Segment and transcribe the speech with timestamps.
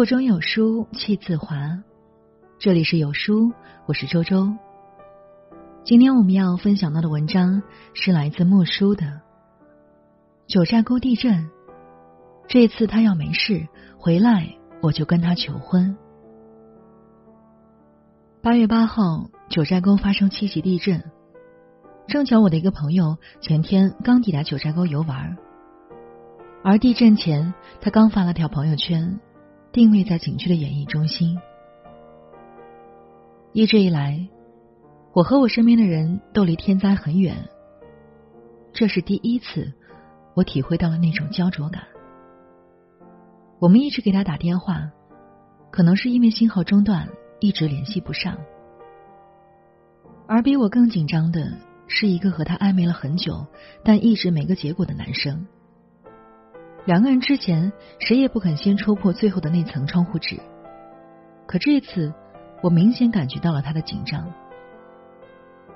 [0.00, 1.78] 腹中有书气自华。
[2.58, 3.52] 这里是有书，
[3.84, 4.50] 我是周周。
[5.84, 9.20] 今天我们要分享到的文章是来自莫书的
[10.46, 11.50] 九寨沟地震。
[12.48, 13.68] 这次他要没事
[13.98, 15.94] 回来，我就跟他求婚。
[18.40, 21.04] 八月八号，九寨沟发生七级地震。
[22.06, 25.36] 正巧我的一个朋友前天刚抵达九寨沟游玩，
[26.64, 29.20] 而地震前他刚发了条朋友圈，
[29.72, 31.38] 定位在景区的演艺中心。
[33.52, 34.28] 一直以来，
[35.12, 37.36] 我和我身边的人都离天灾很远，
[38.72, 39.72] 这是第一次
[40.34, 41.82] 我体会到了那种焦灼感。
[43.58, 44.90] 我们一直给他打电话，
[45.70, 47.08] 可能是因为信号中断，
[47.40, 48.36] 一直联系不上。
[50.26, 51.52] 而比我更紧张的。
[51.92, 53.44] 是一个和他暧昧了很久，
[53.82, 55.44] 但一直没个结果的男生。
[56.86, 60.40] 两个人之前谁也不肯先戳破最后的那层窗户纸，
[61.46, 62.12] 可这次
[62.62, 64.32] 我明显感觉到了他的紧张。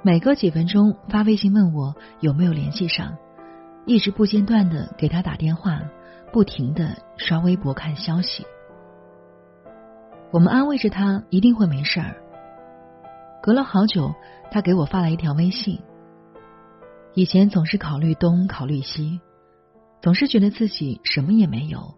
[0.02, 3.16] 每隔几分钟发微信问我有没有联系上，
[3.86, 5.80] 一直不间断的给他打电话，
[6.32, 8.46] 不停的刷微博看消息。
[10.30, 12.16] 我们安慰着他一定会没事儿。
[13.42, 14.14] 隔了好久，
[14.50, 15.80] 他给我发了一条微信。
[17.14, 19.20] 以前总是考虑东考虑西，
[20.04, 21.94] 总是觉得自己什么也没有，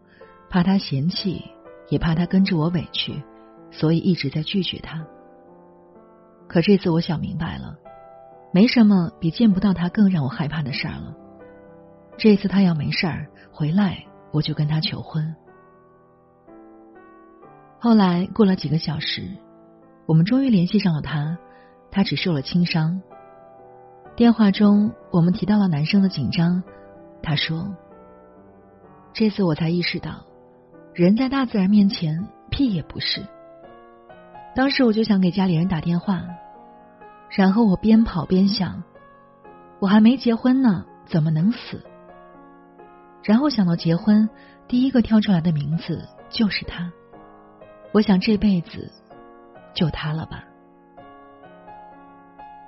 [0.48, 1.42] 怕他嫌弃，
[1.88, 3.20] 也怕他跟着我委屈，
[3.72, 5.04] 所以一直在拒绝他。
[6.46, 7.76] 可这次我想明白了，
[8.52, 11.16] 没什么比见不到他更让我害怕的事儿了。
[12.16, 15.34] 这次他要没事儿回来，我就跟他求婚。
[17.80, 19.36] 后来过了几个小时，
[20.06, 21.36] 我们终于联系上了他，
[21.90, 23.02] 他只受了轻伤。
[24.14, 26.62] 电话中，我们提到了男生的紧张。
[27.20, 27.74] 他说
[29.18, 30.26] ：“这次我才意识到，
[30.92, 33.24] 人在大自然面前屁也不是。”
[34.54, 36.22] 当时我就想给家里人打电话，
[37.30, 38.82] 然后我边跑边想：
[39.78, 41.82] 我还没结婚呢，怎么能死？
[43.24, 44.28] 然后想到结婚，
[44.68, 46.92] 第一个跳出来的名字就是他。
[47.92, 48.92] 我想这辈子
[49.74, 50.44] 就他了吧。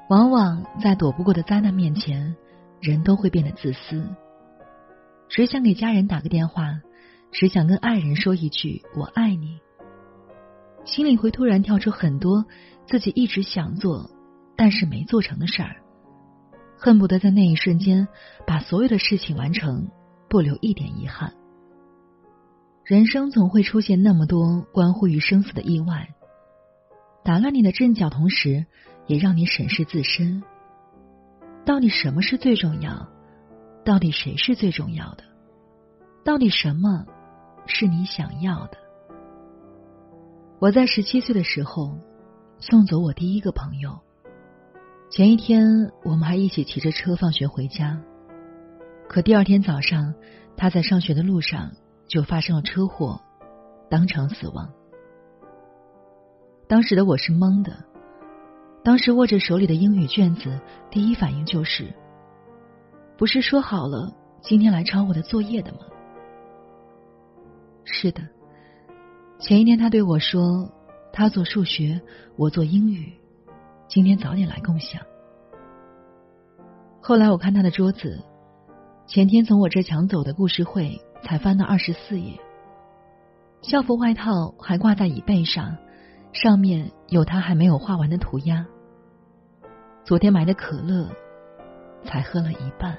[0.09, 2.35] 往往在躲不过的灾难面前，
[2.81, 4.03] 人都会变得自私，
[5.29, 6.81] 只想给家人打个电话，
[7.31, 9.61] 只想跟爱人说一句“我爱你”，
[10.85, 12.45] 心里会突然跳出很多
[12.87, 14.11] 自己一直想做
[14.57, 15.77] 但是没做成的事儿，
[16.79, 18.09] 恨不得在那一瞬间
[18.47, 19.89] 把所有的事情完成，
[20.29, 21.33] 不留一点遗憾。
[22.85, 26.09] 人生总会出现那么多关乎于生死的意外，
[27.23, 28.67] 打乱你的阵脚，同时。
[29.09, 30.43] 也让你审视自身，
[31.65, 33.09] 到底什么是最重要？
[33.89, 35.25] 到底谁是最重要的？
[36.23, 37.07] 到底什么
[37.65, 38.77] 是你想要的？
[40.59, 41.97] 我在十七岁的时候
[42.59, 43.99] 送走我第一个朋友，
[45.09, 47.99] 前一天我们还一起骑着车放学回家，
[49.09, 50.13] 可第二天早上
[50.55, 51.71] 他在上学的路上
[52.09, 53.23] 就发生了车祸，
[53.89, 54.71] 当场死亡。
[56.69, 57.73] 当时的我是懵的。
[58.85, 60.61] 当时握着手里的英语卷子，
[60.91, 61.95] 第一反应就是：
[63.19, 65.81] 不是说好了今天来抄我的作业的吗？
[67.85, 68.23] 是的，
[69.41, 70.71] 前一天他对我说，
[71.13, 72.01] 他做数学，
[72.37, 73.13] 我做英语，
[73.89, 75.03] 今天早点来共享。
[77.01, 78.23] 后来我看他的桌子，
[79.09, 82.39] 前天从我这抢走的故事会才翻到二十四页，
[83.63, 85.77] 校服外套还挂在椅背上，
[86.33, 88.65] 上面有他还没有画完的涂鸦。
[90.05, 91.11] 昨天买的可乐，
[92.05, 92.97] 才喝了一半。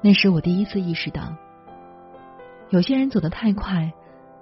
[0.00, 1.34] 那时我第一次意识到，
[2.70, 3.92] 有些人走得太快，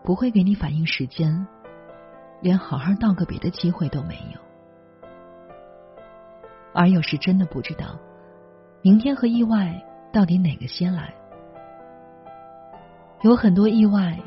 [0.03, 1.47] 不会给你反应时间，
[2.41, 4.41] 连好好道个别的机会都没有。
[6.75, 7.99] 而有时真的不知道，
[8.83, 9.83] 明天和意外
[10.13, 11.15] 到底哪个先来。
[13.23, 14.21] 有很多意外，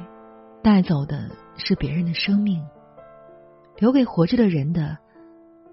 [0.63, 2.67] 带走的是别人的生命，
[3.77, 4.97] 留给活着的人的。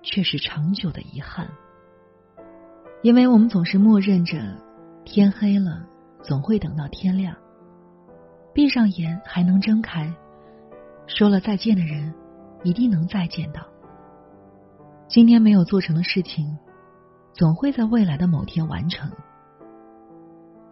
[0.02, 1.48] 却是长久的遗憾，
[3.06, 4.36] 因为我们总是默认着，
[5.04, 5.86] 天黑了
[6.24, 7.36] 总会等到天亮，
[8.52, 10.12] 闭上眼还能睁开，
[11.06, 12.12] 说了再见的人
[12.64, 13.64] 一定能再见到。
[15.06, 16.58] 今天没有做成的事情，
[17.32, 19.08] 总会在未来的某天完成。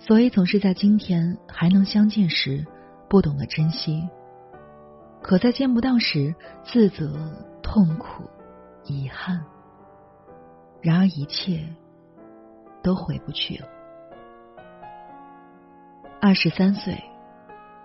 [0.00, 2.66] 所以总是在今天还能相见时，
[3.08, 4.08] 不懂得珍惜；
[5.22, 6.34] 可在见不到时，
[6.64, 7.16] 自责
[7.62, 8.24] 痛苦。
[8.86, 9.40] 遗憾，
[10.82, 11.64] 然而一切
[12.84, 13.66] 都回不去了。
[16.20, 17.02] 二十三岁，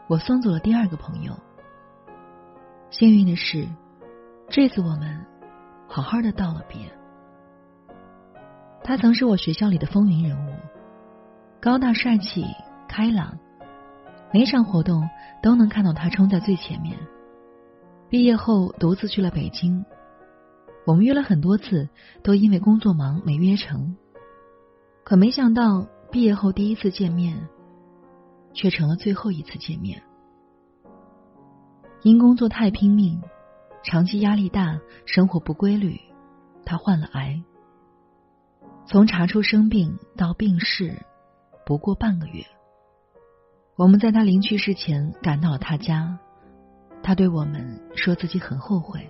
[0.08, 1.34] 我送走了第二个朋友。
[2.92, 3.68] 幸运的是，
[4.50, 5.26] 这次我们
[5.88, 6.80] 好好的道了别。
[8.84, 10.54] 他曾是我学校里的风云人物，
[11.62, 12.46] 高大帅气、
[12.88, 13.38] 开朗，
[14.34, 15.10] 每场活动
[15.42, 16.98] 都能看到他冲在最前面。
[18.10, 19.86] 毕业后独自去了北京，
[20.86, 21.88] 我们约了很多次，
[22.24, 23.96] 都因为工作忙没约成。
[25.10, 27.50] 可没想到，毕业后第一次见面，
[28.54, 30.04] 却成了最后一次见面。
[32.04, 33.20] 因工作太拼命，
[33.84, 36.00] 长期压力大，生活不规律，
[36.64, 37.42] 他患了癌。
[38.86, 40.96] 从查出生病到病逝，
[41.66, 42.46] 不过半个月。
[43.78, 46.20] 我们在他临去世前赶到了他家，
[47.02, 49.10] 他对我们说自己很后悔，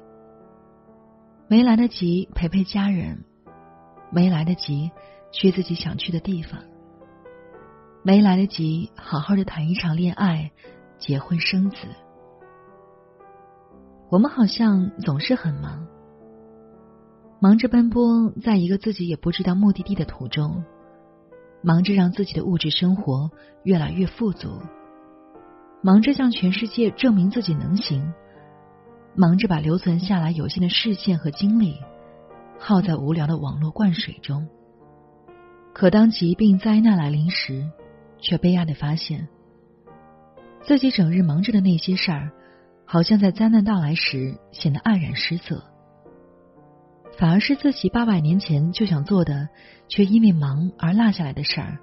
[1.49, 3.25] 没来得及陪陪家人，
[4.11, 4.91] 没来得及
[5.31, 6.59] 去自己想去的地方，
[8.03, 10.51] 没来得及好好的谈一场恋爱，
[10.97, 11.77] 结婚生子。
[14.09, 15.85] 我们好像总是很忙，
[17.39, 20.63] 忙着奔波，在一个自己也不知道目的地的途中，
[21.61, 23.29] 忙着让自己的物质生活
[23.63, 24.59] 越来越富足，
[25.83, 28.11] 忙着向全世界证明自己能行，
[29.13, 31.75] 忙着把留存下来有限的视线和精力
[32.57, 34.47] 耗在无聊的网络灌水中。
[35.79, 37.63] 可当疾病灾难来临时，
[38.19, 39.29] 却悲哀的发现，
[40.61, 42.31] 自己整日忙着的那些事儿。
[42.83, 45.63] 好像在灾难到来时显得黯然失色，
[47.17, 49.47] 反而是自己八百年前就想做的，
[49.87, 51.79] 却因为忙而落下来的事儿，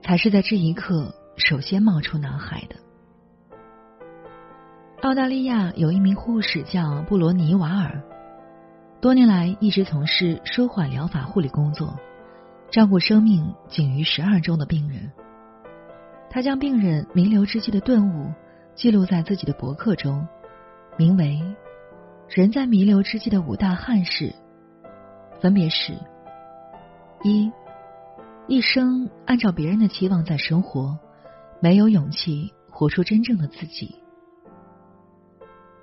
[0.00, 2.76] 才是在这一刻首先冒出脑海的。
[5.02, 8.02] 澳大利亚有一名护士叫布罗尼瓦尔，
[9.02, 11.94] 多年来一直从事舒缓疗法护理工作，
[12.70, 15.10] 照顾生命仅余十二周的病人。
[16.30, 18.32] 他将病人弥留之际的顿悟。
[18.74, 20.24] 记录在自己的博客中，
[20.96, 21.42] 名为
[22.30, 24.32] “人在弥留之际的五大憾事”，
[25.42, 25.94] 分别是：
[27.24, 27.50] 一、
[28.46, 30.96] 一生按照别人的期望在生活，
[31.60, 33.96] 没有勇气活出真正的自己；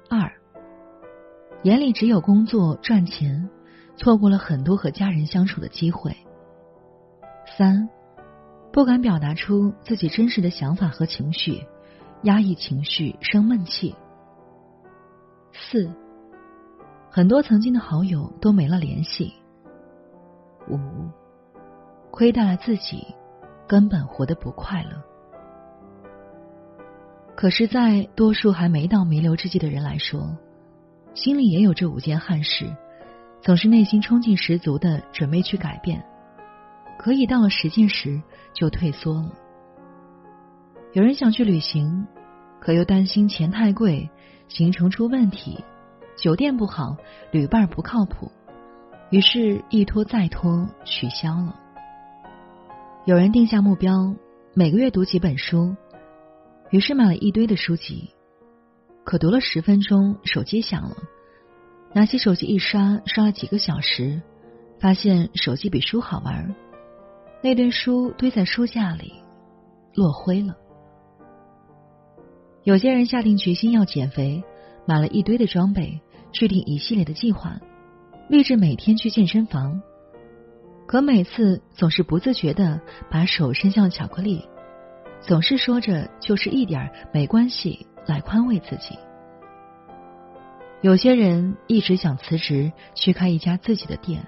[0.09, 0.31] 二、
[1.63, 3.49] 眼里只有工作赚钱，
[3.97, 6.13] 错过了很多和家人相处的机会；
[7.45, 7.89] 三、
[8.71, 11.63] 不敢表达出自己真实的想法和情绪。
[12.23, 13.95] 压抑情绪，生闷气。
[15.53, 15.91] 四，
[17.11, 19.31] 很多曾经的好友都没了联系。
[20.67, 20.79] 五，
[22.09, 23.05] 亏待了自己，
[23.67, 25.03] 根本活得不快乐。
[27.35, 30.35] 可是，在多数还没到弥留之际的人来说，
[31.13, 32.75] 心里也有这五件憾事，
[33.41, 36.03] 总是内心冲劲十足的准备去改变，
[36.97, 38.21] 可以到了实践时
[38.53, 39.31] 就退缩了。
[40.93, 42.07] 有人想去旅行。
[42.57, 44.09] 可又担心钱太贵，
[44.47, 45.63] 行程出问题，
[46.17, 46.97] 酒店不好，
[47.29, 48.31] 旅伴不靠谱，
[49.11, 51.59] 于是，一拖再拖，取消了。
[53.05, 54.15] 有人定下目标，
[54.55, 55.75] 每个月读几本书，
[56.71, 58.09] 于是买了一堆的书籍，
[59.03, 60.95] 可读了十分钟，手机响了，
[61.93, 64.23] 拿起手机一刷，刷了几个小时，
[64.79, 66.55] 发现手机比书好玩，
[67.45, 69.13] 那堆书堆在书架里，
[69.93, 70.55] 落灰了。
[72.63, 74.43] 有些人下定决心要减肥，
[74.87, 77.59] 买了一堆的装备，制定一系列的计划，
[78.29, 79.79] 立志每天去健身房。
[80.87, 82.81] 可每次总是不自觉的
[83.11, 84.43] 把手伸向巧克力，
[85.21, 88.97] 总是说着就是一点儿没关系来宽慰自己。
[90.81, 94.25] 有些人一直想辞职去开一家自己的店，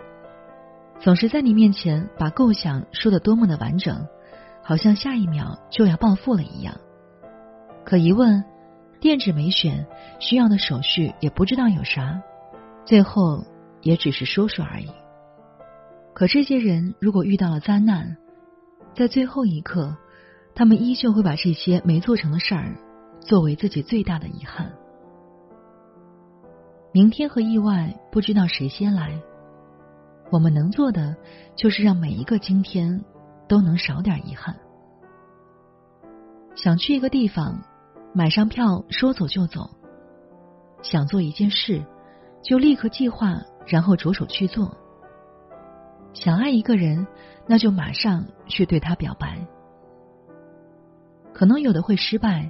[1.07, 4.05] 总是在你面前把构想说的多么的完整，
[4.61, 6.75] 好像下一秒就要暴富了一样。
[7.85, 8.43] 可一问，
[8.99, 9.87] 店址没选，
[10.19, 12.21] 需要的手续也不知道有啥，
[12.83, 13.45] 最后
[13.81, 14.89] 也只是说说而已。
[16.13, 18.17] 可这些人如果遇到了灾难，
[18.93, 19.95] 在最后一刻，
[20.53, 22.75] 他们依旧会把这些没做成的事儿
[23.21, 24.73] 作为自己最大的遗憾。
[26.91, 29.17] 明天和意外不知道谁先来，
[30.31, 31.15] 我们能做的
[31.55, 33.03] 就是让每一个今天
[33.47, 34.55] 都能少点遗憾。
[36.55, 37.61] 想去一个地方。
[38.13, 39.69] 买上票，说走就走。
[40.81, 41.85] 想做一件事，
[42.41, 44.75] 就立刻计划，然后着手去做。
[46.13, 47.05] 想爱一个人，
[47.45, 49.45] 那就马上去对他表白。
[51.31, 52.49] 可能有的会失败，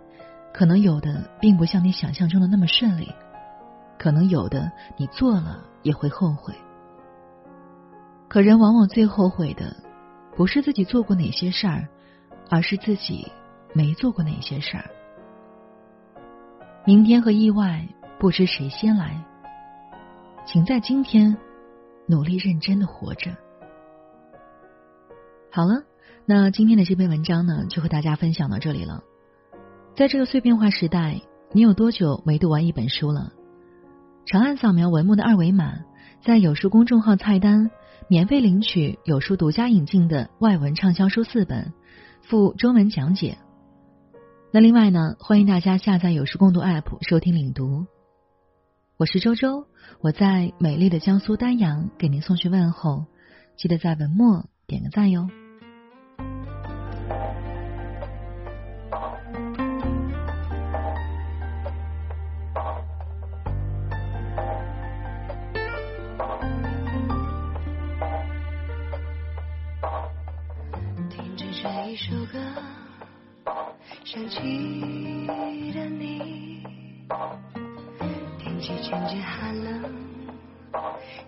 [0.54, 3.12] 可能有的并不像你想象中的那么顺利，
[4.00, 6.54] 可能有的你做了也会后悔。
[8.28, 9.76] 可人往往最后悔的，
[10.36, 11.88] 不是自己做过哪些事儿，
[12.50, 13.26] 而是自己
[13.74, 14.86] 没做过哪些事儿。
[16.86, 17.88] 明天和意外
[18.20, 19.24] 不知谁先来，
[20.46, 21.38] 请在今天
[22.06, 23.32] 努力认真的活着。
[25.52, 25.84] 好了，
[26.26, 29.04] 那今天的这篇文章呢，就和大家分享到这里了。
[29.96, 31.22] 在这个碎片化时代，
[31.54, 33.32] 你有多久没读完一本书了？
[34.26, 35.74] 长按扫描文末的二维码，
[36.22, 37.72] 在有书公众号菜单
[38.08, 41.74] 免费领取有书独家引进的外文畅销书四本，
[42.22, 43.38] 附中文讲解。
[44.52, 47.86] 那另外呢，欢迎大家下载有书共读 App 收听领读。
[48.98, 49.68] 我是周周，
[50.02, 53.06] 我在美丽的江苏丹阳给您送去问候，
[53.58, 55.30] 记得在文末点个赞哟。
[71.98, 72.38] 首歌，
[74.06, 74.38] 想起
[75.74, 76.64] 的你，
[78.38, 79.82] 天气渐渐寒冷，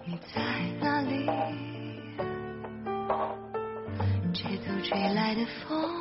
[0.05, 0.39] 你在
[0.79, 1.25] 哪里？
[4.31, 5.91] 街头吹来的风，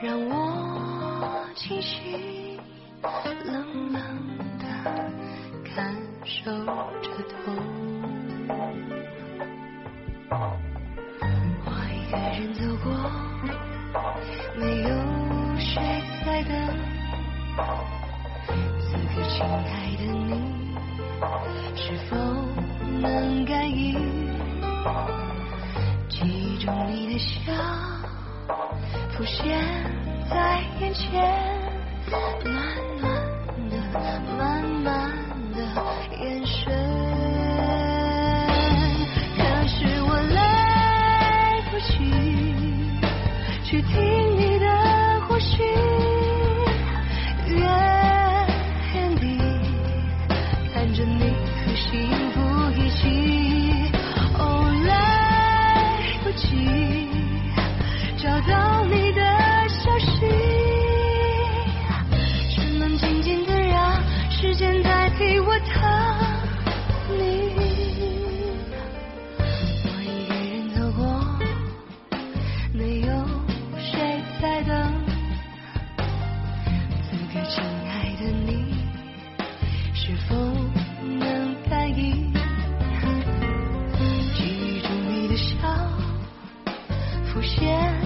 [0.00, 2.58] 让我清醒，
[3.44, 4.64] 冷冷的
[5.76, 6.50] 感受
[7.02, 7.10] 着
[7.44, 7.54] 痛。
[14.58, 14.88] 没有
[15.58, 16.52] 谁在等。
[18.80, 20.30] 此刻，亲爱的你，
[21.74, 22.16] 是否
[23.00, 23.94] 能感应？
[26.08, 27.52] 记忆中你的笑，
[29.12, 29.58] 浮现
[30.30, 31.22] 在眼前，
[32.10, 33.12] 暖暖
[33.68, 33.74] 的，
[34.38, 34.84] 慢慢
[35.52, 35.58] 的
[36.18, 37.15] 眼神。
[87.36, 88.05] 浮现。